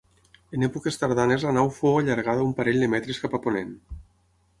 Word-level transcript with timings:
En 0.59 0.63
èpoques 0.67 0.95
tardanes 1.01 1.45
la 1.47 1.51
nau 1.57 1.69
fou 1.75 1.97
allargada 1.99 2.47
un 2.47 2.55
parell 2.61 2.81
de 2.85 2.89
metres 2.95 3.21
cap 3.27 3.37
a 3.39 3.41
ponent. 3.45 3.77